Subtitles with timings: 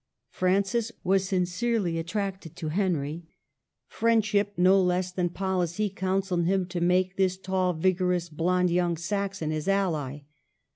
[0.31, 3.27] Francis was sincerely attracted to Henry.
[3.87, 9.51] Friendship, no less than policy, counselled him to make this tall, vigorous, blond young Saxon
[9.51, 10.21] his ally.